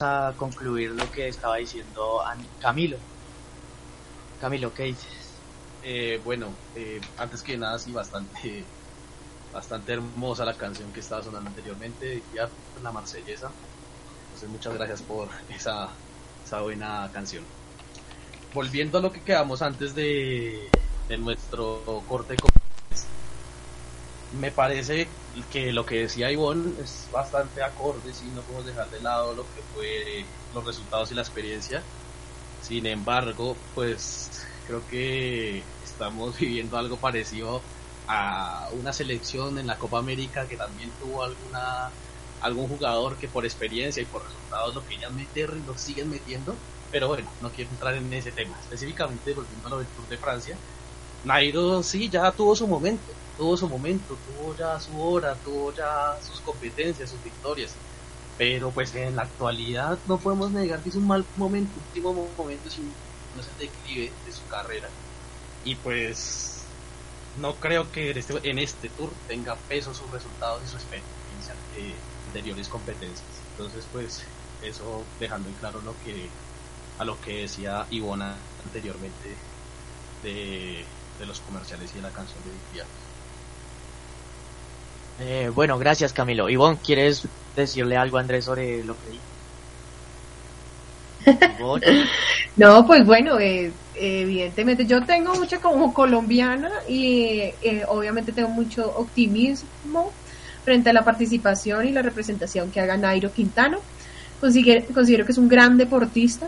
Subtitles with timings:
[0.00, 2.20] A concluir lo que estaba diciendo
[2.60, 2.98] Camilo.
[4.42, 5.30] Camilo, ¿qué dices?
[5.82, 8.62] Eh, bueno, eh, antes que nada, sí, bastante,
[9.54, 12.46] bastante hermosa la canción que estaba sonando anteriormente, ya
[12.82, 13.50] la marsellesa.
[14.26, 15.88] Entonces, muchas gracias por esa,
[16.44, 17.44] esa buena canción.
[18.52, 20.68] Volviendo a lo que quedamos antes de,
[21.08, 22.36] de nuestro corte
[24.38, 25.08] me parece
[25.44, 29.42] que lo que decía Ivonne es bastante acorde, si no podemos dejar de lado lo
[29.42, 31.82] que fue los resultados y la experiencia.
[32.62, 37.60] Sin embargo, pues creo que estamos viviendo algo parecido
[38.08, 41.90] a una selección en la Copa América que también tuvo alguna
[42.40, 46.54] algún jugador que por experiencia y por resultados lo querían meter y lo siguen metiendo,
[46.90, 48.56] pero bueno, no quiero entrar en ese tema.
[48.60, 50.56] Específicamente volviendo a del Tour de Francia,
[51.24, 56.18] Nairo sí ya tuvo su momento, tuvo su momento, tuvo ya su hora, tuvo ya
[56.22, 57.72] sus competencias, sus victorias.
[58.38, 62.68] Pero pues en la actualidad no podemos negar que es un mal momento, último momento
[62.68, 62.92] es, un,
[63.34, 64.88] no es el declive de su carrera.
[65.64, 66.62] Y pues
[67.40, 71.94] no creo que en este, este tour tenga peso sus resultados y su experiencia de
[72.26, 73.26] anteriores competencias.
[73.52, 74.22] Entonces pues
[74.62, 76.28] eso dejando en claro lo que
[76.98, 79.36] a lo que decía Ivona anteriormente
[80.22, 80.84] de,
[81.18, 82.50] de los comerciales y de la canción de
[85.20, 86.48] eh, bueno, gracias Camilo.
[86.48, 89.22] Ivonne, ¿quieres decirle algo a Andrés sobre lo que dijo?
[92.56, 98.86] no, pues bueno, eh, evidentemente yo tengo mucha como colombiana y eh, obviamente tengo mucho
[98.96, 100.12] optimismo
[100.64, 103.78] frente a la participación y la representación que haga Nairo Quintano.
[104.40, 106.46] Considero, considero que es un gran deportista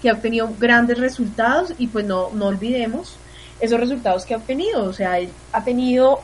[0.00, 3.16] que ha obtenido grandes resultados y pues no, no olvidemos
[3.60, 4.84] esos resultados que ha obtenido.
[4.84, 6.20] O sea, él ha tenido,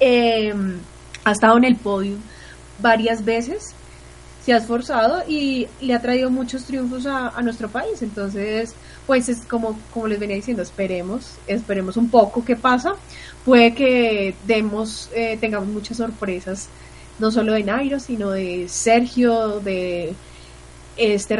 [0.00, 0.54] eh,
[1.24, 2.16] ha estado en el podio
[2.80, 3.74] varias veces,
[4.44, 8.00] se ha esforzado y le ha traído muchos triunfos a, nuestro país.
[8.02, 8.74] Entonces,
[9.06, 12.94] pues es como, como les venía diciendo, esperemos, esperemos un poco qué pasa.
[13.44, 16.68] Puede que demos, eh, tengamos muchas sorpresas,
[17.18, 20.14] no solo de Nairo, sino de Sergio, de
[20.96, 21.36] este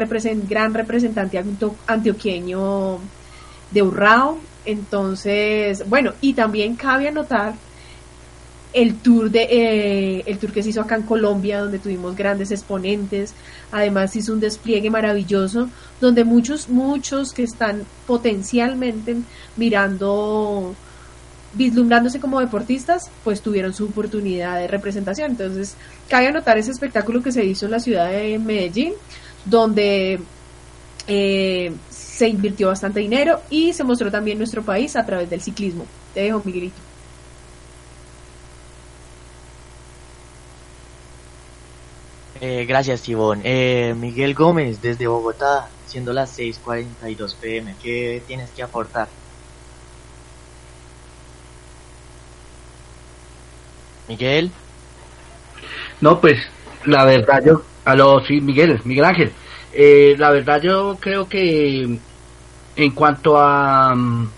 [0.46, 1.42] gran representante
[1.86, 2.98] antioqueño
[3.70, 7.54] de Urrao, entonces, bueno, y también cabe anotar
[8.72, 12.50] el tour de eh, el tour que se hizo acá en Colombia donde tuvimos grandes
[12.50, 13.32] exponentes
[13.72, 15.68] además hizo un despliegue maravilloso
[16.00, 19.16] donde muchos muchos que están potencialmente
[19.56, 20.74] mirando
[21.54, 25.74] vislumbrándose como deportistas pues tuvieron su oportunidad de representación entonces
[26.08, 28.92] cabe anotar ese espectáculo que se hizo en la ciudad de Medellín
[29.46, 30.20] donde
[31.06, 35.86] eh, se invirtió bastante dinero y se mostró también nuestro país a través del ciclismo.
[36.12, 36.87] Te dejo, Miguelito.
[42.40, 43.42] Eh, gracias, Ivonne.
[43.44, 49.08] Eh, Miguel Gómez, desde Bogotá, siendo las 6:42 pm, ¿qué tienes que aportar?
[54.08, 54.52] Miguel.
[56.00, 56.38] No, pues
[56.84, 59.32] la verdad yo, aló, sí, Miguel, Miguel Ángel.
[59.72, 62.00] Eh, la verdad yo creo que
[62.76, 64.32] en cuanto a, mm,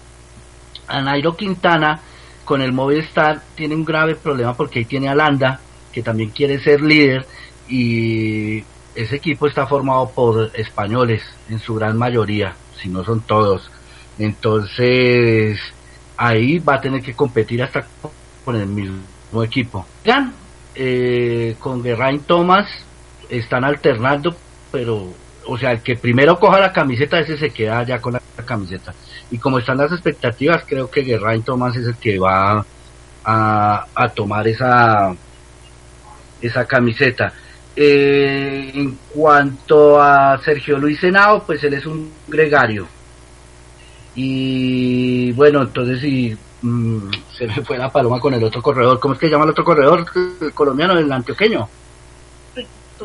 [0.88, 2.02] a Nairo Quintana,
[2.44, 5.60] con el Movistar tiene un grave problema porque ahí tiene a Landa,
[5.92, 7.26] que también quiere ser líder,
[7.70, 8.64] y
[8.94, 13.70] ese equipo está formado por españoles, en su gran mayoría, si no son todos.
[14.18, 15.58] Entonces,
[16.16, 17.86] ahí va a tener que competir hasta
[18.44, 19.86] con el mismo equipo.
[20.74, 22.68] Eh, con Geraint Thomas
[23.28, 24.36] están alternando,
[24.70, 25.08] pero
[25.46, 28.94] o sea, el que primero coja la camiseta, ese se queda ya con la camiseta.
[29.30, 32.64] Y como están las expectativas, creo que Geraint Thomas es el que va
[33.24, 35.14] a, a tomar esa,
[36.40, 37.32] esa camiseta.
[37.76, 42.86] Eh, en cuanto a Sergio Luis Senado, pues él es un gregario.
[44.14, 48.98] Y bueno, entonces si mm, se me fue la paloma con el otro corredor.
[48.98, 50.04] ¿Cómo es que se llama el otro corredor
[50.42, 51.68] el colombiano, el antioqueño?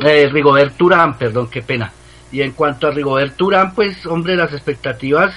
[0.01, 1.91] Eh, Rigobert Turán, perdón, qué pena.
[2.31, 5.33] Y en cuanto a Rigobert Urán, pues, hombre, las expectativas.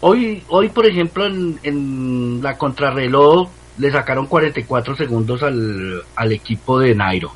[0.00, 6.94] Hoy, hoy por ejemplo, en, la contrarreloj le sacaron 44 segundos al, al equipo de
[6.94, 7.32] Nairo.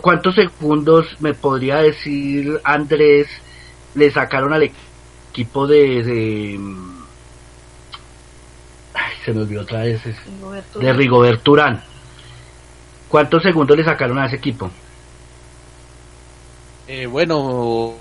[0.00, 3.28] ¿Cuántos segundos me podría decir Andrés
[3.94, 4.70] le sacaron al
[5.32, 6.60] equipo de, de
[9.22, 10.00] se me olvidó otra vez
[10.80, 11.84] de Rigobert Urán
[13.10, 14.70] ¿cuántos segundos le sacaron a ese equipo?
[16.88, 17.96] Eh, bueno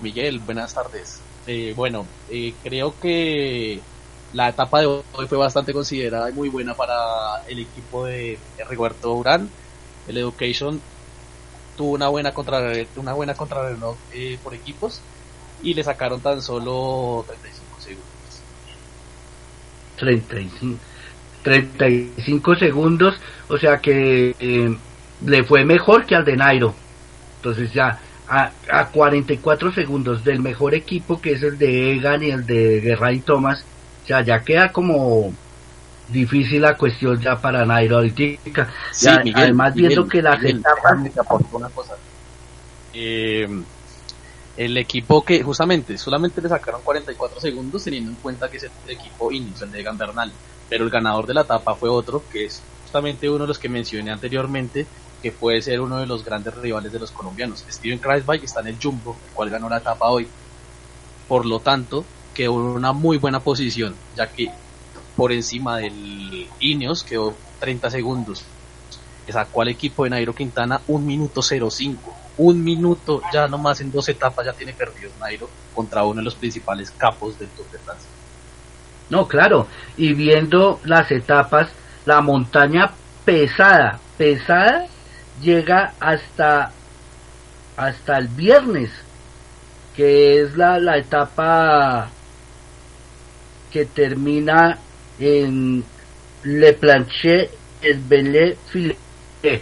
[0.00, 1.20] Miguel buenas tardes.
[1.46, 3.80] Eh, bueno eh, creo que
[4.32, 9.12] la etapa de hoy fue bastante considerada y muy buena para el equipo de Rigoberto
[9.12, 9.50] Urán
[10.08, 10.80] el Education
[11.76, 15.00] tuvo una buena contra una buena contrarreloj eh, por equipos
[15.62, 18.06] y le sacaron tan solo 35 segundos.
[19.98, 20.78] 35,
[21.42, 23.14] 35 segundos,
[23.48, 24.76] o sea que eh,
[25.24, 26.74] le fue mejor que al de Nairo.
[27.36, 32.30] Entonces ya a, a 44 segundos del mejor equipo que es el de Egan y
[32.30, 33.64] el de Guerra Thomas,
[34.04, 35.32] o sea, ya queda como
[36.08, 38.68] difícil la cuestión ya para Nairo ahorita.
[39.34, 40.18] además viendo que.
[41.52, 41.94] Una cosa.
[42.92, 43.48] Eh,
[44.56, 48.90] el equipo que justamente solamente le sacaron 44 segundos teniendo en cuenta que es el
[48.90, 50.32] equipo inicio, el de Egan Bernal,
[50.68, 53.68] pero el ganador de la etapa fue otro que es justamente uno de los que
[53.68, 54.86] mencioné anteriormente
[55.22, 57.64] que puede ser uno de los grandes rivales de los colombianos.
[57.68, 60.28] Steven Kreisbach está en el Jumbo, el cual ganó la etapa hoy.
[61.28, 62.04] Por lo tanto,
[62.34, 64.50] quedó en una muy buena posición, ya que
[65.16, 68.44] por encima del Ineos, quedó 30 segundos.
[69.28, 72.14] Sacó al equipo de Nairo Quintana un minuto 05.
[72.38, 76.34] Un minuto, ya nomás en dos etapas ya tiene perdido Nairo contra uno de los
[76.34, 78.08] principales capos del Tour de Francia.
[79.08, 79.66] No, claro,
[79.96, 81.70] y viendo las etapas,
[82.04, 82.92] la montaña
[83.24, 84.86] pesada, pesada,
[85.40, 86.72] llega hasta,
[87.76, 88.90] hasta el viernes,
[89.96, 92.10] que es la, la etapa
[93.72, 94.78] que termina
[95.18, 95.84] en
[96.44, 97.50] Le Plancher
[97.82, 98.96] El Belle Filet.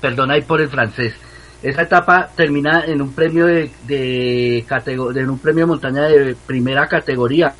[0.00, 1.14] Perdón ahí por el francés.
[1.62, 6.86] Esa etapa termina en un premio de, de, en un premio de montaña de primera
[6.86, 7.52] categoría.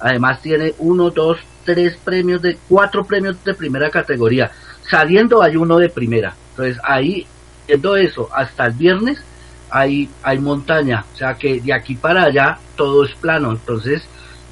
[0.00, 4.50] Además tiene uno, dos, tres premios de cuatro premios de primera categoría.
[4.90, 6.34] Saliendo hay uno de primera.
[6.50, 7.26] Entonces ahí,
[7.66, 9.22] viendo eso, hasta el viernes
[9.70, 11.04] hay, hay montaña.
[11.14, 13.52] O sea que de aquí para allá todo es plano.
[13.52, 14.02] Entonces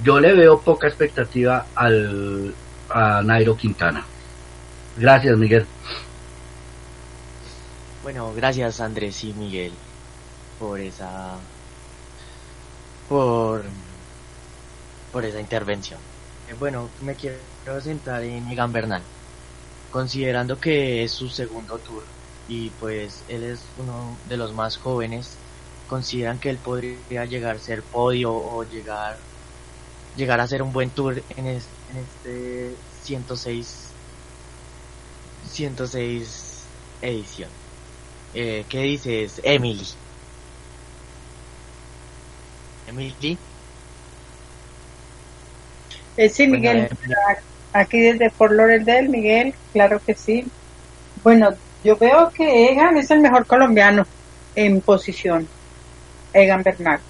[0.03, 2.55] yo le veo poca expectativa al,
[2.91, 4.05] a Nairo Quintana.
[4.97, 5.67] Gracias, Miguel.
[8.03, 9.73] Bueno, gracias Andrés y Miguel
[10.61, 11.35] por esa
[13.09, 13.65] por
[15.13, 15.99] por esa intervención.
[16.49, 17.37] Eh, bueno, me quiero
[17.81, 19.03] centrar en Egan Bernal,
[19.91, 22.05] considerando que es su segundo tour
[22.49, 25.37] y pues él es uno de los más jóvenes.
[25.89, 29.19] Consideran que él podría llegar a ser podio o llegar
[30.17, 33.91] llegar a hacer un buen tour en, este 106
[35.51, 36.63] 106
[37.03, 37.49] edición.
[38.35, 39.87] Eh, ¿Qué dices, Emily?
[42.89, 43.39] Emily.
[46.17, 46.89] Eh, sí, Miguel,
[47.73, 50.47] aquí desde Fort Lauderdale, Miguel, claro que sí.
[51.23, 51.55] Bueno,
[51.85, 54.07] yo veo que Egan es el mejor colombiano
[54.55, 55.47] en posición,
[56.33, 57.01] Egan Bernal.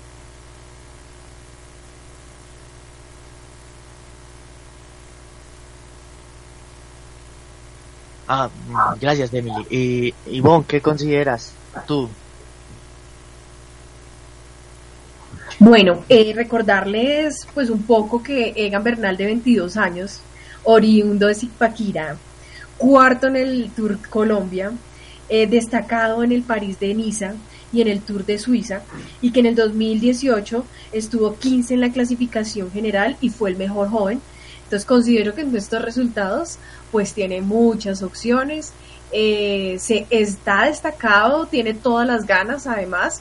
[8.29, 8.51] Ah,
[9.01, 9.67] gracias, Emily.
[9.71, 11.53] Y Ivonne, ¿qué consideras
[11.87, 12.09] tú?
[15.59, 20.21] Bueno, eh, recordarles pues un poco que Egan Bernal de 22 años,
[20.65, 22.17] oriundo de Zipaquirá,
[22.77, 24.73] cuarto en el Tour Colombia,
[25.31, 27.35] eh, destacado en el París de Niza
[27.73, 28.83] y en el Tour de Suiza,
[29.23, 33.89] y que en el 2018 estuvo 15 en la clasificación general y fue el mejor
[33.89, 34.21] joven.
[34.67, 36.59] Entonces considero que en estos resultados
[36.91, 38.73] pues tiene muchas opciones,
[39.13, 43.21] eh, se está destacado, tiene todas las ganas además.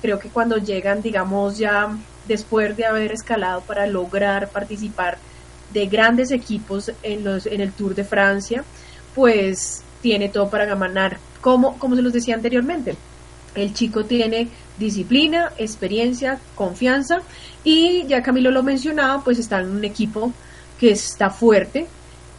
[0.00, 1.96] Creo que cuando llegan, digamos, ya
[2.28, 5.18] después de haber escalado para lograr participar
[5.72, 8.62] de grandes equipos en, los, en el Tour de Francia,
[9.12, 11.18] pues tiene todo para ganar.
[11.40, 12.94] Como, como se los decía anteriormente,
[13.56, 17.22] el chico tiene disciplina, experiencia, confianza
[17.64, 20.32] y ya Camilo lo mencionaba, pues está en un equipo
[20.78, 21.86] que está fuerte,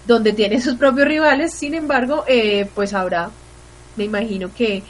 [0.06, 3.30] donde tiene sus propios rivales, sin embargo, eh, pues habrá,
[3.96, 4.84] me imagino que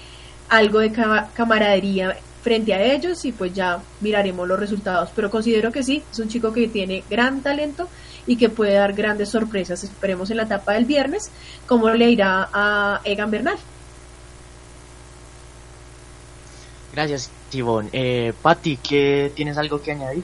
[0.50, 0.92] algo de
[1.34, 5.10] camaradería frente a ellos y pues ya miraremos los resultados.
[5.16, 7.90] Pero considero que sí, es un chico que tiene gran talento
[8.26, 9.84] y que puede dar grandes sorpresas.
[9.84, 11.30] Esperemos en la etapa del viernes
[11.66, 13.58] cómo le irá a Egan Bernal.
[16.94, 17.90] Gracias, Tibón.
[17.92, 20.24] Eh, Patti, ¿qué, ¿tienes algo que añadir?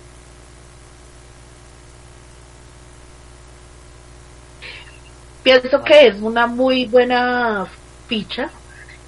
[5.44, 7.68] Pienso que es una muy buena
[8.08, 8.50] ficha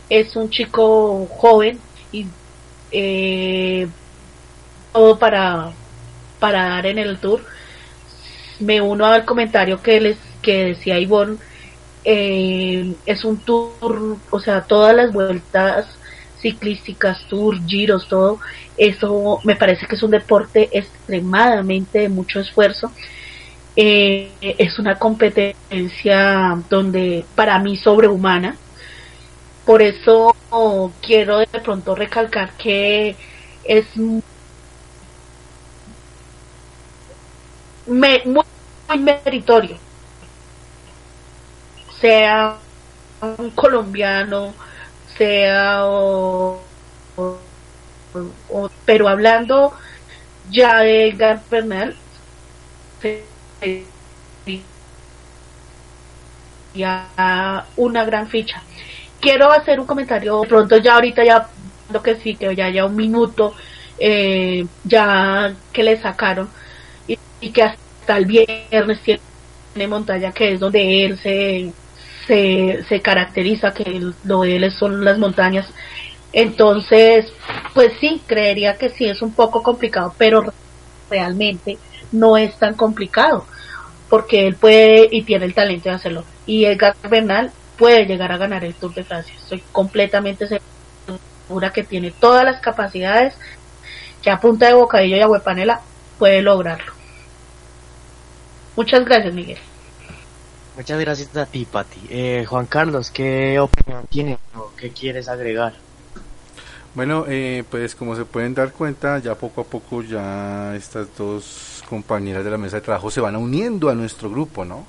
[0.09, 1.79] es un chico joven
[2.11, 2.25] y
[2.91, 3.87] eh,
[4.93, 5.71] todo para,
[6.39, 7.41] para dar en el tour.
[8.59, 11.37] Me uno al comentario que les que decía Ivonne,
[12.03, 15.87] eh, es un tour, o sea, todas las vueltas
[16.39, 18.39] ciclísticas, tour, giros, todo,
[18.77, 22.91] eso me parece que es un deporte extremadamente de mucho esfuerzo.
[23.75, 28.55] Eh, es una competencia donde para mí sobrehumana.
[29.65, 30.35] Por eso
[31.01, 33.15] quiero de pronto recalcar que
[33.63, 34.21] es muy,
[38.25, 39.77] muy meritorio.
[41.99, 42.57] Sea
[43.21, 44.53] un colombiano,
[45.17, 46.61] sea o,
[48.85, 49.73] pero hablando
[50.49, 51.95] ya de Edgar Bernal
[56.73, 58.61] ya una gran ficha
[59.21, 61.49] quiero hacer un comentario pronto ya ahorita ya
[61.91, 63.53] lo que sí que ya ya un minuto
[63.97, 66.49] eh, ya que le sacaron
[67.07, 67.17] y,
[67.51, 71.73] que hasta el viernes tiene montaña que es donde él se
[72.27, 75.67] se, se caracteriza que lo de él son las montañas.
[76.33, 77.31] Entonces,
[77.73, 80.53] pues sí, creería que sí es un poco complicado, pero
[81.09, 81.77] realmente
[82.15, 83.45] no es tan complicado,
[84.09, 86.23] porque él puede y tiene el talento de hacerlo.
[86.45, 89.33] Y Edgar Bernal puede llegar a ganar el Tour de Francia.
[89.35, 93.35] Estoy completamente segura que tiene todas las capacidades,
[94.21, 95.81] que a punta de bocadillo y a huepanela
[96.17, 96.93] puede lograrlo.
[98.75, 99.59] Muchas gracias, Miguel.
[100.75, 102.01] Muchas gracias a ti, Pati.
[102.09, 105.73] Eh, Juan Carlos, ¿qué opinión tienes o qué quieres agregar?
[106.95, 111.83] Bueno, eh, pues como se pueden dar cuenta, ya poco a poco ya estas dos
[111.89, 114.85] compañeras de la mesa de trabajo se van uniendo a nuestro grupo, ¿no?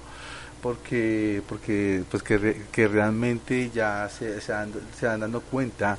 [0.62, 5.98] Porque, porque pues que, que realmente ya se, se, dan, se van dando cuenta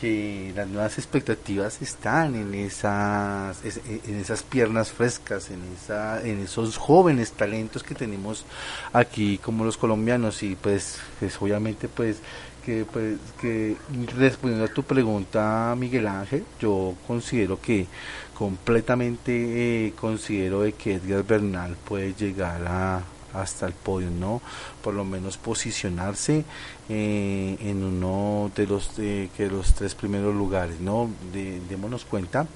[0.00, 6.78] que las nuevas expectativas están en esas en esas piernas frescas en esa en esos
[6.78, 8.46] jóvenes talentos que tenemos
[8.94, 12.16] aquí como los colombianos y pues, pues obviamente pues
[12.64, 13.76] que pues que
[14.16, 17.86] respondiendo a tu pregunta Miguel Ángel yo considero que
[18.34, 23.02] completamente eh, considero de que Edgar Bernal puede llegar a
[23.32, 24.42] hasta el podio, ¿no?
[24.82, 26.44] Por lo menos posicionarse
[26.88, 31.08] eh, en uno de los, que los tres primeros lugares, ¿no?
[31.32, 32.46] De, démonos cuenta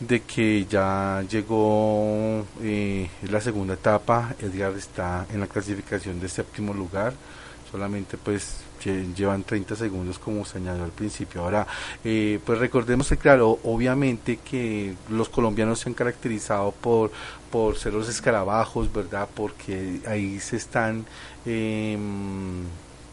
[0.00, 6.72] de que ya llegó eh, la segunda etapa, Edgar está en la clasificación de séptimo
[6.72, 7.14] lugar,
[7.70, 8.62] solamente pues
[9.16, 11.42] llevan 30 segundos como señaló al principio.
[11.42, 11.66] Ahora,
[12.04, 17.10] eh, pues recordemos que claro, obviamente que los colombianos se han caracterizado por,
[17.50, 19.28] por ser los escarabajos, ¿verdad?
[19.34, 21.04] Porque ahí se están...
[21.44, 21.98] Eh,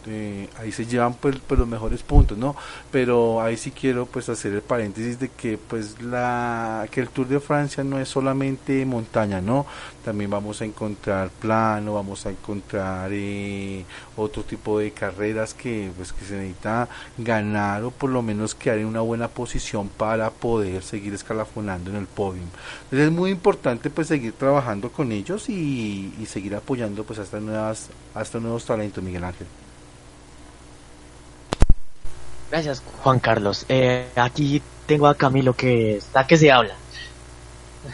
[0.07, 2.55] eh, ahí se llevan pues, pues, los mejores puntos no
[2.91, 7.27] pero ahí sí quiero pues hacer el paréntesis de que pues la que el Tour
[7.27, 9.65] de Francia no es solamente montaña no
[10.03, 13.85] también vamos a encontrar plano vamos a encontrar eh,
[14.15, 18.77] otro tipo de carreras que pues que se necesita ganar o por lo menos quedar
[18.77, 22.47] en una buena posición para poder seguir escalafonando en el podium
[22.83, 27.39] entonces es muy importante pues seguir trabajando con ellos y, y seguir apoyando pues hasta
[27.39, 29.47] nuevas hasta nuevos talentos Miguel Ángel
[32.49, 33.65] Gracias, Juan Carlos.
[33.69, 36.75] Eh, aquí tengo a Camilo que está que se habla.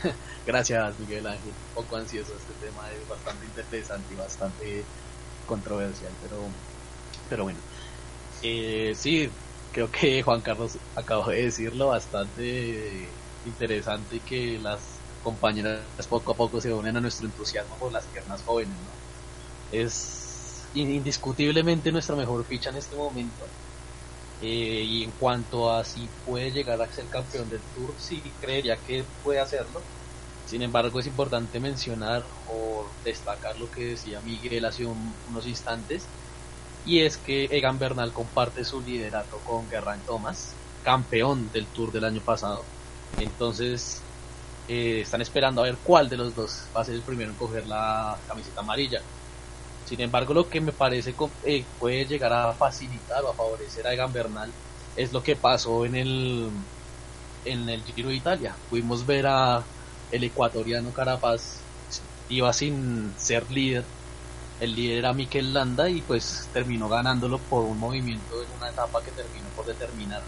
[0.45, 1.53] Gracias, Miguel Ángel.
[1.75, 4.83] Un poco ansioso este tema, es bastante interesante y bastante
[5.47, 6.37] controversial, pero,
[7.29, 7.59] pero bueno.
[8.43, 9.29] Eh, sí,
[9.71, 13.07] creo que Juan Carlos acabó de decirlo, bastante
[13.45, 14.79] interesante que las
[15.23, 18.75] compañeras poco a poco se unen a nuestro entusiasmo por las piernas jóvenes.
[18.75, 19.77] ¿no?
[19.79, 23.45] Es indiscutiblemente nuestra mejor ficha en este momento
[24.41, 28.77] eh, y en cuanto a si puede llegar a ser campeón del Tour, sí creería
[28.77, 29.81] que puede hacerlo.
[30.45, 36.07] Sin embargo, es importante mencionar o destacar lo que decía Miguel hace unos instantes,
[36.85, 42.05] y es que Egan Bernal comparte su liderato con Geraint Thomas, campeón del Tour del
[42.05, 42.65] año pasado.
[43.17, 44.01] Entonces,
[44.67, 47.37] eh, están esperando a ver cuál de los dos va a ser el primero en
[47.37, 49.01] coger la camiseta amarilla.
[49.91, 53.91] Sin embargo, lo que me parece eh, puede llegar a facilitar o a favorecer a
[53.91, 54.49] Egan Bernal
[54.95, 56.49] es lo que pasó en el
[57.43, 58.55] en el Giro de Italia.
[58.69, 59.61] Pudimos ver a
[60.09, 61.59] el ecuatoriano Carapaz
[62.29, 63.83] iba sin ser líder.
[64.61, 69.03] El líder era Mikel Landa y pues terminó ganándolo por un movimiento en una etapa
[69.03, 70.21] que terminó por determinar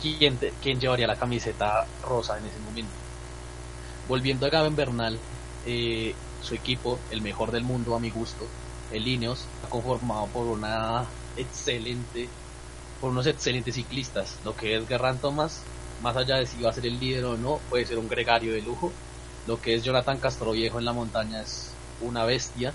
[0.00, 2.92] quién, quién llevaría la camiseta rosa en ese momento.
[4.06, 5.18] Volviendo a Gaben Bernal,
[5.64, 8.48] eh, su equipo, el mejor del mundo a mi gusto,
[8.92, 11.04] el Ineos, conformado por una
[11.36, 12.28] excelente
[13.00, 14.38] por unos excelentes ciclistas.
[14.44, 15.60] Lo que es Gerrán Thomas,
[16.02, 18.52] más allá de si va a ser el líder o no, puede ser un gregario
[18.52, 18.92] de lujo.
[19.46, 22.72] Lo que es Jonathan Castroviejo en la montaña es una bestia.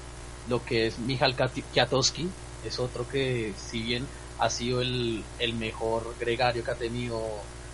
[0.47, 2.29] Lo que es Michal Kwiatkowski
[2.65, 4.07] es otro que, si bien
[4.39, 5.23] ha sido el,
[5.59, 7.21] mejor gregario que ha tenido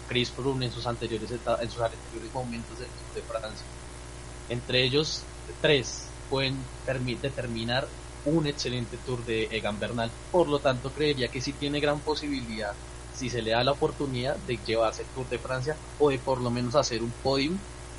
[0.10, 3.65] Chris Froome en sus anteriores en sus anteriores momentos de, Francia.
[4.50, 5.24] Entre ellos,
[5.62, 6.58] tres pueden
[7.22, 7.88] determinar
[8.27, 10.12] un excelente tour de Egan Bernal.
[10.31, 12.74] Por lo tanto, creería que sí tiene gran posibilidad,
[13.15, 16.41] si se le da la oportunidad, de llevarse el Tour de Francia o de por
[16.41, 17.57] lo menos hacer un podium,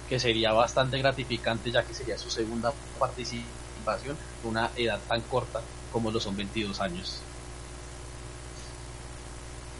[0.08, 5.60] que sería bastante gratificante, ya que sería su segunda participación una edad tan corta
[5.92, 7.22] como lo son 22 años.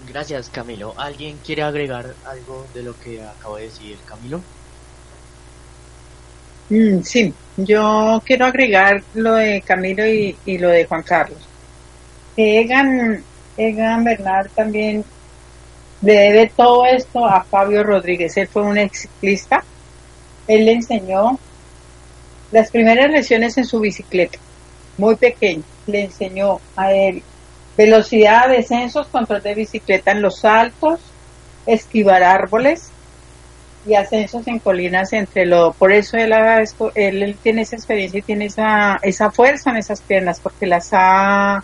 [0.09, 0.95] Gracias, Camilo.
[0.97, 4.41] ¿Alguien quiere agregar algo de lo que acabo de decir Camilo?
[6.71, 11.39] Mm, sí, yo quiero agregar lo de Camilo y, lo de Juan Carlos.
[12.37, 13.23] Egan,
[13.57, 15.05] Egan Bernard también
[16.03, 18.37] le debe todo esto a Fabio Rodríguez.
[18.37, 19.65] Él fue un ex ciclista.
[20.47, 21.39] Él le enseñó
[22.53, 24.39] las primeras lesiones en su bicicleta,
[24.99, 25.63] muy pequeño.
[25.87, 27.23] Le enseñó a él
[27.77, 31.01] velocidad, descensos, control de bicicleta en los altos,
[31.67, 32.91] esquivar árboles
[33.89, 36.33] y ascensos en colinas entre lo por eso él,
[36.95, 41.63] él, tiene esa experiencia y tiene esa, esa fuerza en esas piernas porque las ha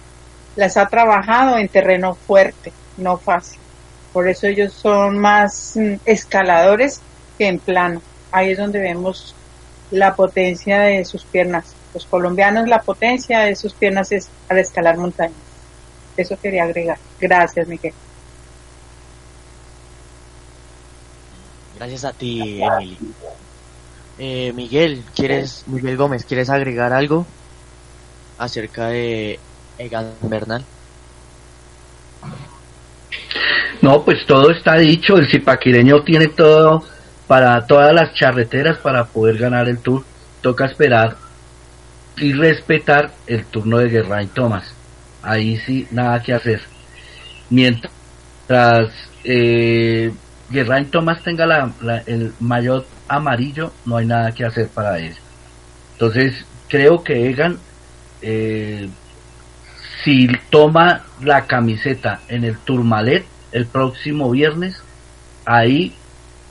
[0.57, 3.61] las ha trabajado en terreno fuerte no fácil
[4.13, 7.01] por eso ellos son más mm, escaladores
[7.37, 8.01] que en plano
[8.33, 9.35] ahí es donde vemos
[9.91, 14.97] la potencia de sus piernas los colombianos la potencia de sus piernas es al escalar
[14.97, 15.45] montañas
[16.17, 16.99] eso quería agregar.
[17.21, 17.93] Gracias, Miguel.
[21.85, 22.97] Gracias a ti, Emily.
[24.19, 27.27] Eh, Miguel, ¿quieres, Miguel Gómez, ¿quieres agregar algo
[28.39, 29.39] acerca de
[29.77, 30.65] Egan Bernal?
[33.83, 35.19] No, pues todo está dicho.
[35.19, 36.83] El zipaquireño tiene todo
[37.27, 40.05] para todas las charreteras para poder ganar el tour.
[40.41, 41.19] Toca esperar
[42.17, 44.73] y respetar el turno de Guerra Thomas
[45.21, 46.63] ahí sí nada que hacer.
[47.51, 48.91] Mientras
[49.23, 50.15] eh,
[50.51, 51.73] Geraint Thomas tenga la,
[52.07, 55.15] el mayor amarillo, no hay nada que hacer para él.
[55.93, 57.59] Entonces, creo que Egan,
[58.23, 58.89] eh,
[60.03, 64.83] si toma la camiseta en el Tourmalet el próximo viernes,
[65.45, 65.95] ahí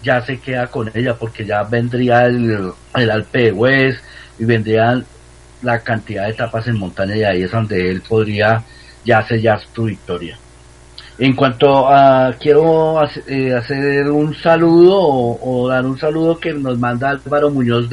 [0.01, 4.03] ya se queda con ella porque ya vendría el, el Alpe de West
[4.39, 5.06] y vendrían
[5.62, 8.63] la cantidad de etapas en montaña y ahí es donde él podría
[9.06, 10.38] ya sellar su victoria.
[11.19, 17.12] En cuanto a, quiero eh, hacer un saludo o, dar un saludo que nos manda
[17.12, 17.88] Álvaro Muñoz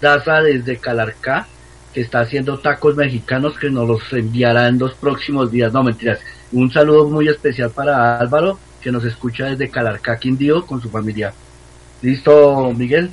[0.00, 1.46] Daza desde Calarcá,
[1.92, 5.72] que está haciendo tacos mexicanos que nos los enviará en los próximos días.
[5.72, 6.20] No, mentiras.
[6.50, 11.34] Un saludo muy especial para Álvaro, que nos escucha desde Calarcá, Quindío, con su familia.
[12.00, 13.10] ¿Listo, Miguel?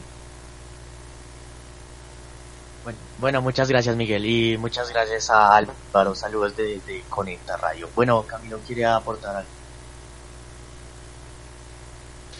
[3.19, 6.15] Bueno, muchas gracias Miguel y muchas gracias a Álvaro.
[6.15, 7.89] Saludos de, Conecta Radio.
[7.93, 9.49] Bueno, Camilo quiere aportar algo.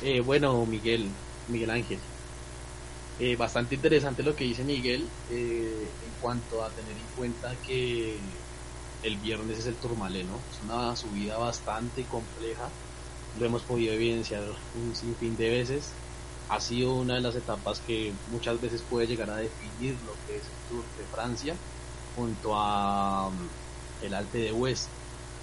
[0.01, 1.09] Eh, bueno, Miguel,
[1.49, 1.99] Miguel Ángel.
[3.19, 8.17] Eh, bastante interesante lo que dice Miguel eh, en cuanto a tener en cuenta que
[9.03, 10.35] el viernes es el Turmalé, ¿no?
[10.49, 12.69] Es una subida bastante compleja.
[13.37, 14.43] Lo hemos podido evidenciar
[14.75, 15.91] un sinfín de veces
[16.49, 20.37] ha sido una de las etapas que muchas veces puede llegar a definir lo que
[20.37, 21.55] es el Tour de Francia
[22.15, 24.87] junto a mm, el Alpe de West.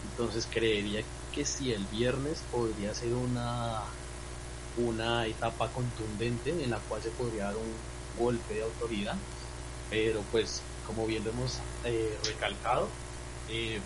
[0.02, 3.82] Entonces creería que si el viernes podría ser una
[4.76, 7.72] una etapa contundente en la cual se podría dar un
[8.18, 9.16] golpe de autoridad,
[9.88, 12.88] pero pues como bien lo hemos eh, recalcado,
[13.48, 13.80] eh,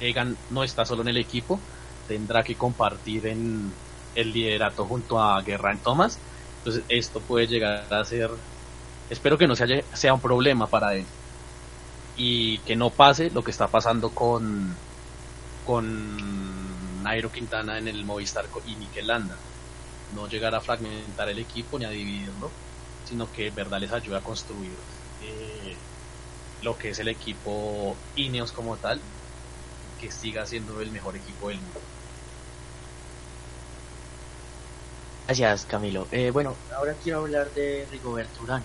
[0.00, 1.58] Egan no está solo en el equipo,
[2.06, 3.72] tendrá que compartir en,
[4.14, 6.18] el liderato junto a Guerra Thomas.
[6.58, 8.30] Entonces esto puede llegar a ser,
[9.10, 11.06] espero que no sea, sea un problema para él
[12.16, 14.74] y que no pase lo que está pasando con
[15.64, 19.36] con Nairo Quintana en el Movistar y Mikel Landa.
[20.14, 22.50] No llegar a fragmentar el equipo ni a dividirlo,
[23.06, 24.72] sino que verdad les ayuda a construir
[25.22, 25.76] eh,
[26.62, 28.98] lo que es el equipo Ineos como tal,
[30.00, 31.80] que siga siendo el mejor equipo del mundo.
[35.28, 36.08] Gracias, Camilo.
[36.10, 38.62] Eh, bueno, ahora quiero hablar de Rigoberto Urán,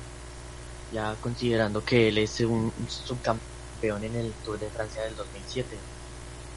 [0.93, 5.75] ya considerando que él es un, subcampeón en el Tour de Francia del 2007,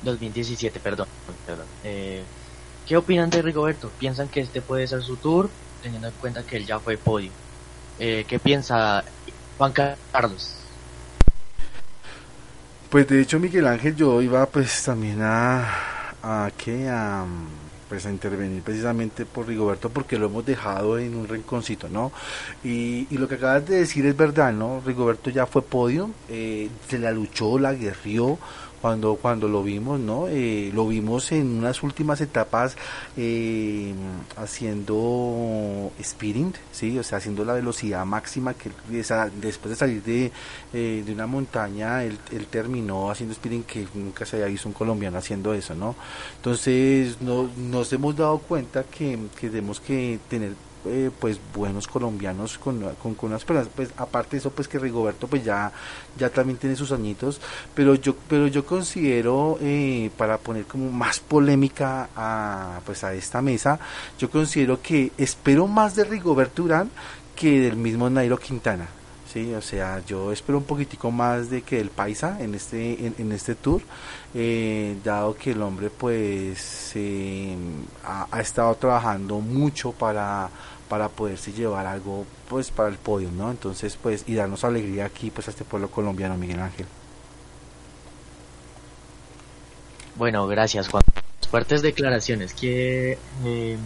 [0.05, 1.09] 2017, perdón.
[1.45, 1.67] perdón.
[1.83, 2.23] Eh,
[2.87, 3.91] ¿Qué opinan de Rigoberto?
[3.99, 5.51] ¿Piensan que este puede ser su tour,
[5.83, 7.33] teniendo en cuenta que él ya fue podio?
[7.99, 9.03] Eh, ¿Qué piensa
[9.59, 10.55] Juan Carlos?
[12.91, 17.27] Pues de hecho Miguel Ángel yo iba pues también a, a que a
[17.89, 22.13] pues a intervenir precisamente por Rigoberto porque lo hemos dejado en un rinconcito, ¿no?
[22.65, 24.83] Y, y lo que acabas de decir es verdad, ¿no?
[24.85, 28.39] Rigoberto ya fue podio, eh, se la luchó, la guerrió,
[28.81, 32.77] cuando cuando lo vimos no eh, lo vimos en unas últimas etapas
[33.17, 33.95] eh,
[34.37, 40.33] haciendo speeding sí o sea haciendo la velocidad máxima que después de salir de,
[40.73, 44.75] eh, de una montaña él, él, terminó haciendo speeding que nunca se había visto un
[44.75, 45.95] colombiano haciendo eso no
[46.37, 50.53] entonces no, nos hemos dado cuenta que, que tenemos que tener
[50.89, 53.71] eh, pues buenos colombianos con, con, unas personas.
[53.75, 55.73] Pues aparte de eso pues que Rigoberto pues ya
[56.19, 57.41] ya también tiene sus añitos.
[57.75, 63.43] Pero yo pero yo considero eh, para poner como más polémica a pues a esta
[63.43, 63.79] mesa
[64.19, 66.91] yo considero que espero más de Rigoberto Urán
[67.35, 68.89] que del mismo Nairo Quintana
[69.37, 73.33] Sí, o sea, yo espero un poquitico más de que el paisa en este en,
[73.33, 73.83] este tour,
[74.33, 77.55] eh, dado que el hombre pues eh,
[78.05, 80.49] ha, estado trabajando mucho para
[80.89, 83.51] para poderse llevar algo pues para el podio, ¿no?
[83.51, 86.87] Entonces, pues y darnos alegría aquí pues a este pueblo colombiano, Miguel Ángel.
[90.17, 91.03] Bueno, gracias Juan.
[91.51, 92.55] Fuertes declaraciones.
[92.55, 93.77] ¿Qué, eh,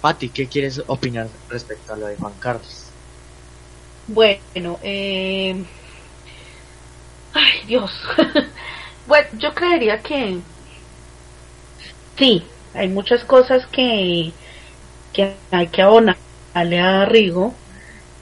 [0.00, 2.84] Pati, ¿qué quieres opinar respecto a lo de Juan Carlos?
[4.06, 5.64] Bueno, eh...
[7.32, 7.90] ay Dios.
[9.06, 10.40] bueno, yo creería que
[12.18, 14.32] sí, hay muchas cosas que
[15.14, 17.54] que hay que abonarle a Rigo,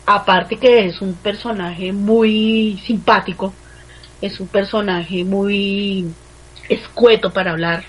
[0.07, 3.53] aparte que es un personaje muy simpático,
[4.21, 6.07] es un personaje muy
[6.69, 7.85] escueto para hablar,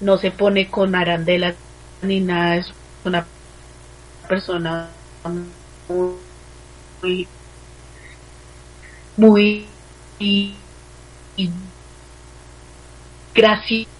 [0.00, 1.54] no se pone con arandelas
[2.02, 2.72] ni nada, es
[3.04, 3.24] una
[4.28, 4.88] persona
[5.88, 7.26] muy
[9.16, 9.66] muy
[10.18, 10.54] y,
[11.36, 11.50] y
[13.34, 13.90] graciosa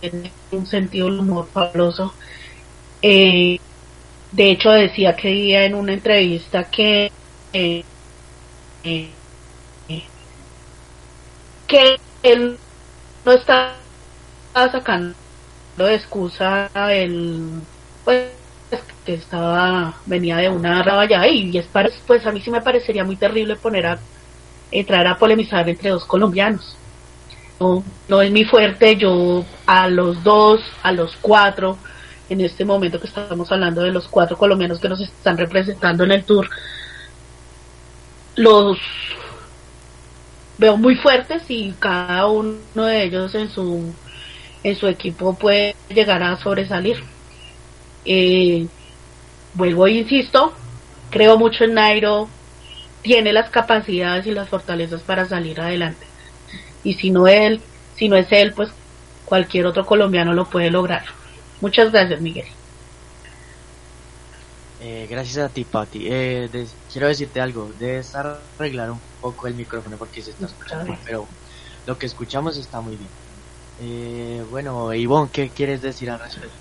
[0.00, 2.14] tiene un sentido del humor fabuloso
[3.02, 3.58] eh,
[4.32, 7.10] de hecho decía que día en una entrevista que
[7.52, 7.84] eh,
[8.84, 9.10] eh,
[11.66, 12.58] que él
[13.24, 13.76] no está
[14.54, 15.14] sacando
[15.76, 17.62] de excusa el
[18.04, 18.28] pues
[19.04, 23.04] que estaba venía de una raballa y es para pues a mí sí me parecería
[23.04, 23.98] muy terrible poner a
[24.70, 26.76] entrar a polemizar entre dos colombianos.
[27.58, 31.78] No, no es mi fuerte yo a los dos a los cuatro
[32.30, 36.12] en este momento que estamos hablando de los cuatro colombianos que nos están representando en
[36.12, 36.48] el tour,
[38.36, 38.78] los
[40.56, 43.92] veo muy fuertes y cada uno de ellos en su
[44.62, 47.02] en su equipo puede llegar a sobresalir.
[48.04, 48.66] Eh,
[49.54, 50.52] vuelvo e insisto,
[51.10, 52.28] creo mucho en Nairo,
[53.02, 56.06] tiene las capacidades y las fortalezas para salir adelante.
[56.84, 57.60] Y si no él,
[57.96, 58.70] si no es él, pues
[59.24, 61.19] cualquier otro colombiano lo puede lograr.
[61.60, 62.46] Muchas gracias, Miguel.
[64.78, 66.06] Eh, gracias a ti, Pati.
[66.08, 67.72] Eh, de, quiero decirte algo.
[67.74, 71.28] Debes arreglar un poco el micrófono porque se está escuchando, pero
[71.86, 73.10] lo que escuchamos está muy bien.
[73.78, 76.56] Eh, bueno, Ivonne, ¿qué quieres decir al respecto?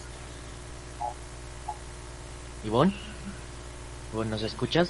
[2.63, 2.93] Ivonne,
[4.11, 4.89] ¿Ivonne nos escuchas?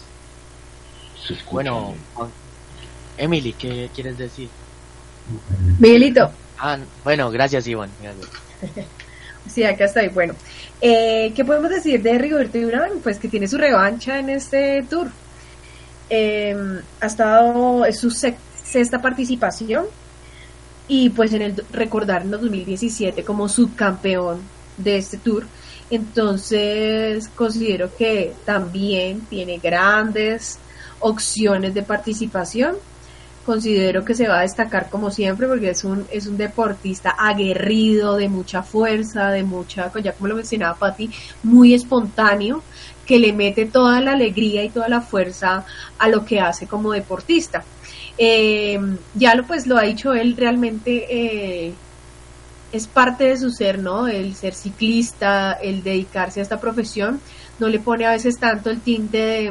[1.28, 2.32] Se escucha bueno, Juan-
[3.18, 4.50] Emily, ¿qué quieres decir?
[5.80, 7.94] Miguelito, Ah, bueno, gracias, Ivonne.
[8.02, 8.30] Gracias.
[9.48, 10.10] sí, acá estoy.
[10.10, 10.36] Bueno,
[10.82, 13.00] eh, ¿qué podemos decir de Rigoberto Urán?
[13.04, 15.10] Pues que tiene su revancha en este tour.
[16.10, 19.86] Eh, ha estado, es su sexta participación
[20.88, 24.42] y pues en el recordar en el 2017 como subcampeón
[24.78, 25.46] de este tour.
[25.90, 30.60] Entonces considero que también tiene grandes
[31.00, 32.76] opciones de participación.
[33.46, 38.16] Considero que se va a destacar como siempre porque es un, es un deportista aguerrido,
[38.16, 41.10] de mucha fuerza, de mucha, ya como lo mencionaba Patti,
[41.44, 42.62] muy espontáneo,
[43.06, 45.66] que le mete toda la alegría y toda la fuerza
[45.98, 47.64] a lo que hace como deportista.
[48.18, 48.80] Eh,
[49.16, 51.74] ya lo pues lo ha dicho él realmente eh,
[52.72, 54.08] es parte de su ser, ¿no?
[54.08, 57.20] El ser ciclista, el dedicarse a esta profesión,
[57.60, 59.50] no le pone a veces tanto el tinte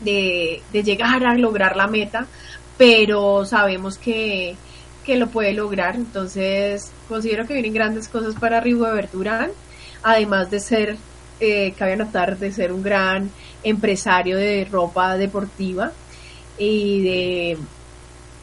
[0.00, 2.26] de llegar a lograr la meta,
[2.76, 4.56] pero sabemos que,
[5.04, 9.50] que lo puede lograr, entonces considero que vienen grandes cosas para Rigoberto Urán,
[10.02, 10.96] además de ser,
[11.40, 13.30] eh, cabe anotar, de ser un gran
[13.62, 15.92] empresario de ropa deportiva
[16.58, 17.58] y de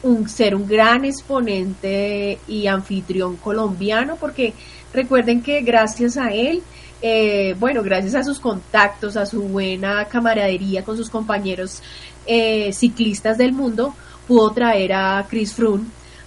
[0.02, 4.52] un, ser un gran exponente y anfitrión colombiano, porque
[4.92, 6.62] recuerden que gracias a él,
[7.00, 11.82] eh, bueno, gracias a sus contactos, a su buena camaradería con sus compañeros
[12.26, 13.94] eh, ciclistas del mundo,
[14.26, 15.84] pudo traer a Chris Froome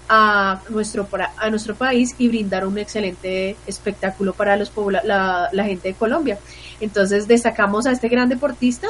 [0.07, 4.71] a nuestro, a nuestro país y brindar un excelente espectáculo para los
[5.03, 6.37] la, la gente de Colombia.
[6.79, 8.87] Entonces destacamos a este gran deportista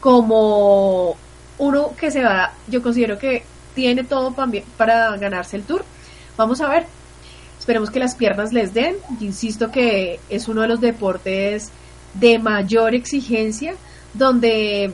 [0.00, 1.16] como
[1.58, 4.34] uno que se va, yo considero que tiene todo
[4.76, 5.84] para ganarse el tour.
[6.36, 6.86] Vamos a ver.
[7.58, 8.96] Esperemos que las piernas les den.
[9.20, 11.70] insisto que es uno de los deportes
[12.14, 13.74] de mayor exigencia,
[14.14, 14.92] donde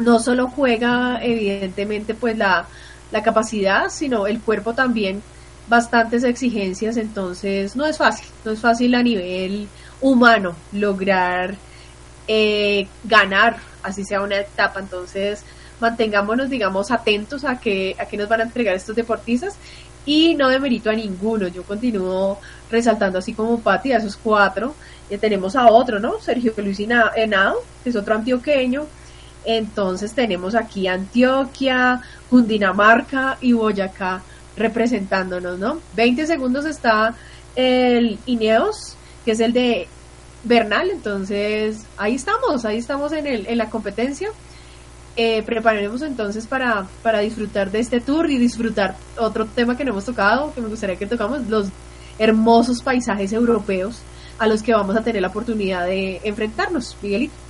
[0.00, 2.66] no solo juega evidentemente pues la,
[3.12, 5.22] la capacidad, sino el cuerpo también
[5.68, 9.68] bastantes exigencias, entonces no es fácil, no es fácil a nivel
[10.00, 11.54] humano lograr
[12.26, 15.44] eh, ganar, así sea una etapa, entonces
[15.80, 19.54] mantengámonos, digamos, atentos a que, a que nos van a entregar estos deportistas
[20.06, 24.74] y no demerito a ninguno, yo continúo resaltando así como Pati a esos cuatro,
[25.10, 26.20] ya tenemos a otro, ¿no?
[26.20, 28.86] Sergio Luis Henao, que es otro antioqueño,
[29.44, 34.22] entonces tenemos aquí Antioquia, Cundinamarca y Boyacá
[34.56, 35.78] representándonos, ¿no?
[35.96, 37.14] 20 segundos está
[37.56, 39.88] el Ineos, que es el de
[40.44, 44.30] Bernal, entonces ahí estamos, ahí estamos en, el, en la competencia.
[45.16, 49.90] Eh, prepararemos entonces para, para disfrutar de este tour y disfrutar otro tema que no
[49.90, 51.68] hemos tocado, que me gustaría que tocamos, los
[52.18, 54.00] hermosos paisajes europeos
[54.38, 57.49] a los que vamos a tener la oportunidad de enfrentarnos, Miguelito.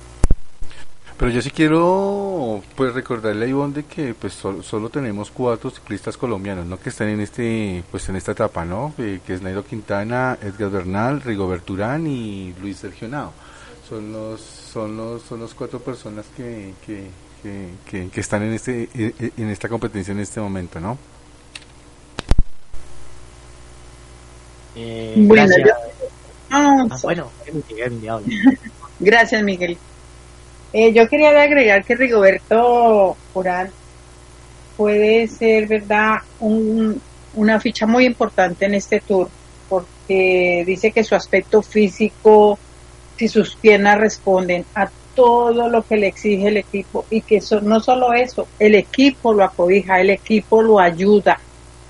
[1.21, 6.17] Pero yo sí quiero pues recordarle a Ivonne de que pues solo, tenemos cuatro ciclistas
[6.17, 6.79] colombianos, ¿no?
[6.79, 8.95] Que están en este pues en esta etapa, ¿no?
[8.97, 13.33] Eh, que es Nairo Quintana, Edgar Bernal, Rigobert Urán y Luis Sergio Nao.
[13.87, 17.05] Son los son los son los cuatro personas que, que,
[17.85, 20.97] que, están en este e, e, en esta competencia en este momento, ¿no?
[24.75, 25.69] Eh, gracias.
[26.49, 27.29] Ah, bueno,
[28.99, 29.77] gracias, Miguel.
[30.73, 33.69] Eh, yo quería agregar que Rigoberto Urán
[34.77, 39.29] puede ser, ¿verdad?, una ficha muy importante en este tour,
[39.69, 42.57] porque dice que su aspecto físico,
[43.17, 47.79] si sus piernas responden a todo lo que le exige el equipo y que no
[47.79, 51.39] solo eso, el equipo lo acobija, el equipo lo ayuda,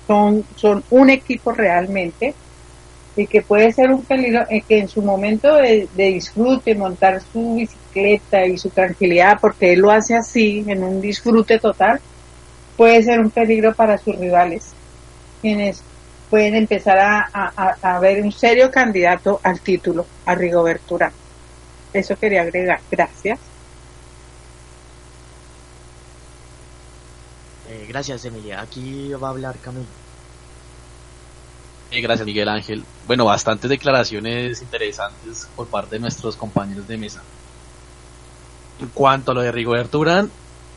[0.06, 0.44] son,
[0.90, 2.34] un equipo realmente
[3.16, 7.54] y que puede ser un peligro, eh, que en su momento de, disfrute, montar su
[7.54, 12.00] bicicleta y su tranquilidad, porque él lo hace así, en un disfrute total,
[12.76, 14.72] puede ser un peligro para sus rivales,
[15.40, 15.82] quienes
[16.30, 21.12] pueden empezar a, a, ver un serio candidato al título, a Rigobertura.
[21.92, 22.80] Eso quería agregar.
[22.90, 23.38] Gracias.
[27.68, 28.62] Eh, gracias, Emilia.
[28.62, 29.84] Aquí va a hablar Camilo.
[31.90, 32.82] Eh, gracias, Miguel Ángel.
[33.06, 37.22] Bueno, bastantes declaraciones interesantes por parte de nuestros compañeros de mesa.
[38.82, 40.28] En cuanto a lo de Rigoberto Urán,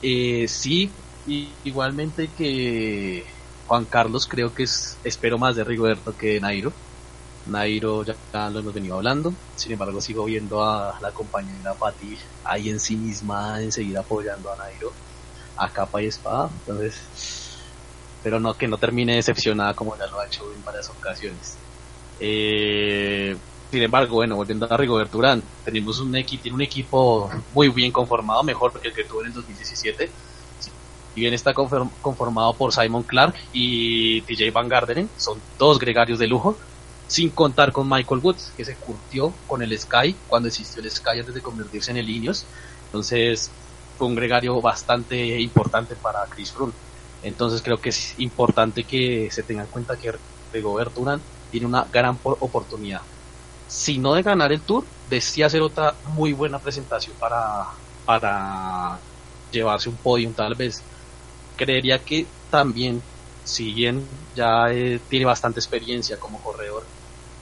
[0.04, 0.92] eh, sí,
[1.64, 3.26] igualmente que
[3.66, 6.72] Juan Carlos, creo que es, espero más de Rigoberto que de Nairo.
[7.48, 8.16] Nairo ya,
[8.52, 12.96] lo hemos venido hablando, sin embargo sigo viendo a la compañera Patti ahí en sí
[12.96, 14.94] misma enseguida apoyando a Nairo
[15.58, 17.58] a capa y espada, entonces
[18.22, 21.58] pero no que no termine decepcionada como ya lo ha hecho en varias ocasiones.
[22.20, 23.36] Eh,
[23.76, 27.92] sin embargo, bueno, volviendo a Rigoberto Urán, tenemos un equipo, tiene un equipo muy bien
[27.92, 30.10] conformado, mejor que el que tuvo en el 2017.
[31.14, 36.28] Y bien está conformado por Simon Clark y TJ Van Garderen, son dos gregarios de
[36.28, 36.58] lujo,
[37.08, 41.20] sin contar con Michael Woods, que se curtió con el Sky cuando existió el Sky
[41.20, 42.46] antes de convertirse en el Ineos.
[42.86, 43.52] Entonces,
[43.98, 46.72] fue un gregario bastante importante para Chris Froome.
[47.24, 50.14] Entonces creo que es importante que se tenga en cuenta que
[50.54, 51.20] Rigoberto Urán
[51.52, 53.02] tiene una gran oportunidad.
[53.68, 57.68] Si no de ganar el Tour, de sí hacer otra muy buena presentación para,
[58.06, 59.00] para
[59.52, 60.82] llevarse un podium tal vez.
[61.56, 63.02] Creería que también,
[63.44, 66.84] si bien ya eh, tiene bastante experiencia como corredor,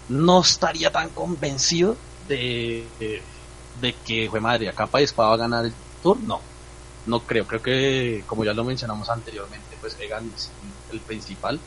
[0.09, 2.85] no estaría tan convencido de,
[3.79, 6.19] de, que, fue madre, a capa y a ganar el Tour.
[6.21, 6.41] No,
[7.05, 7.45] no creo.
[7.47, 10.51] Creo que, como ya lo mencionamos anteriormente, pues Egan es
[10.91, 11.59] el principal.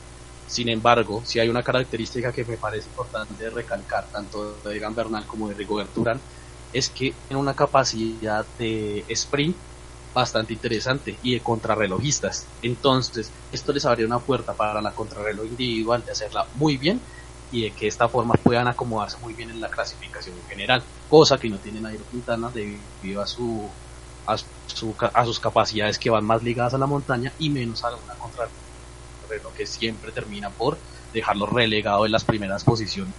[0.46, 5.26] Sin embargo, si hay una característica que me parece importante recalcar, tanto de Egan Bernal
[5.26, 6.20] como de Rigoberto Urán,
[6.72, 9.56] es que tiene una capacidad de sprint
[10.14, 12.54] bastante interesante y de contrarrelojistas.
[12.62, 17.06] Entonces, esto les abre una puerta para la contrarreloj individual de hacerla muy bien
[17.50, 20.88] y de que de esta forma puedan acomodarse muy bien en la clasificación en general,
[21.06, 23.76] cosa que no tiene Nairo Quintana debido a su
[24.26, 24.34] a,
[25.14, 28.65] a sus capacidades que van más ligadas a la montaña y menos a una contrarreloj
[29.56, 30.78] que siempre termina por
[31.12, 33.14] dejarlo relegado en las primeras posiciones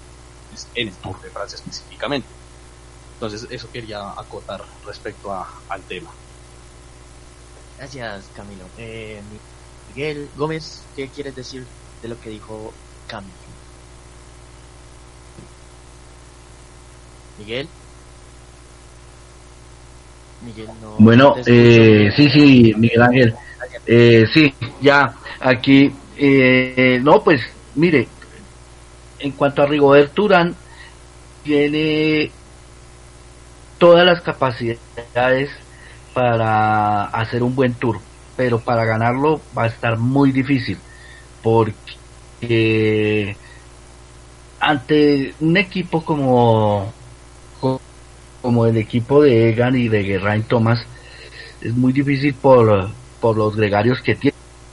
[0.76, 2.28] en el Tour de Francia específicamente.
[3.14, 6.10] Entonces eso quería acotar respecto a, al tema.
[7.78, 8.66] Gracias Camilo.
[8.78, 9.22] Eh,
[9.90, 11.66] Miguel Gómez, ¿qué quieres decir
[12.02, 12.74] de lo que dijo
[13.08, 13.34] Camilo.
[17.40, 17.68] Miguel.
[20.44, 20.96] Miguel no.
[21.00, 23.36] Bueno, eh, sí, sí, Miguel Ángel.
[23.88, 27.42] Eh, sí, ya, aquí, eh, no, pues,
[27.76, 28.08] mire,
[29.20, 30.56] en cuanto a Rigobert Urán,
[31.44, 32.30] tiene
[33.78, 35.50] todas las capacidades
[36.14, 38.00] para hacer un buen tour,
[38.36, 40.78] pero para ganarlo va a estar muy difícil,
[41.42, 43.38] porque
[44.60, 46.92] ante un equipo como
[48.42, 50.80] como el equipo de Egan y de Geraint Thomas
[51.62, 54.16] es muy difícil por, por los gregarios que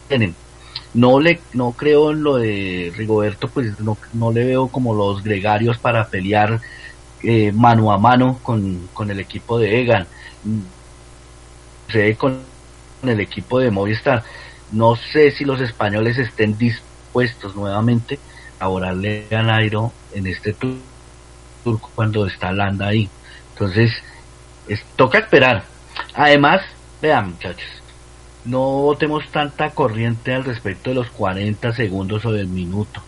[0.08, 0.34] tienen.
[0.92, 5.24] No le no creo en lo de Rigoberto, pues no, no le veo como los
[5.24, 6.60] gregarios para pelear
[7.22, 10.06] eh, mano a mano con, con el equipo de Egan.
[12.18, 12.40] Con
[13.02, 14.22] el equipo de Movistar.
[14.72, 18.18] No sé si los españoles estén dispuestos nuevamente
[18.58, 20.78] a borrarle a Nairo en este tour
[21.94, 23.08] cuando está Landa ahí.
[23.52, 23.92] Entonces,
[24.68, 25.64] es, toca esperar.
[26.14, 26.62] Además,
[27.00, 27.68] vean muchachos,
[28.44, 33.00] no botemos tanta corriente al respecto de los 40 segundos o del minuto.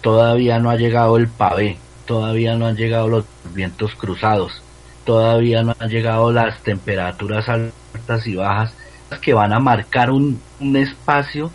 [0.00, 4.62] Todavía no ha llegado el pavé, todavía no han llegado los vientos cruzados,
[5.04, 8.72] todavía no han llegado las temperaturas altas y bajas
[9.20, 11.50] que van a marcar un, un espacio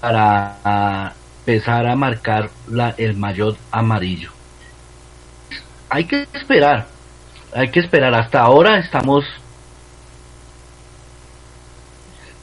[0.00, 4.30] para empezar a marcar la, el mayor amarillo.
[5.90, 6.86] Hay que esperar,
[7.54, 8.14] hay que esperar.
[8.14, 9.24] Hasta ahora estamos.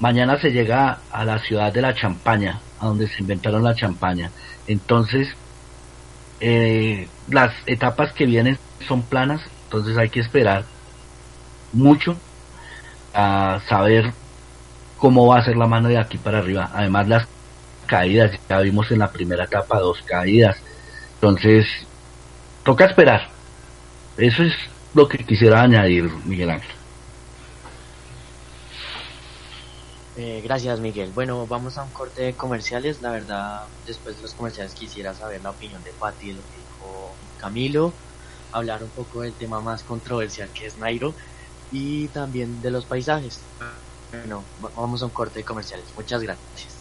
[0.02, 4.32] Mañana se llega a la ciudad de la champaña, a donde se inventaron la champaña.
[4.66, 5.28] Entonces,
[6.40, 10.66] eh, las etapas que vienen son planas, entonces hay que esperar
[11.72, 12.18] mucho
[13.14, 14.12] a saber
[14.98, 16.72] cómo va a ser la mano de aquí para arriba.
[16.74, 17.28] Además, las
[17.86, 20.58] caídas, ya vimos en la primera etapa dos caídas.
[21.14, 21.68] Entonces,
[22.64, 23.30] toca esperar.
[24.18, 24.54] Eso es
[24.96, 26.81] lo que quisiera añadir, Miguel Ángel.
[30.16, 31.14] Eh, gracias, Miguel.
[31.14, 33.02] Bueno, vamos a un corte de comerciales.
[33.02, 36.58] La verdad, después de los comerciales quisiera saber la opinión de Pati de lo que
[36.60, 38.02] dijo Camilo,
[38.52, 41.16] hablar un poco del tema más controversial que es Nairo
[41.70, 43.50] y también de los paisajes.
[44.12, 45.94] Bueno, vamos a un corte de comerciales.
[45.96, 46.81] Muchas gracias.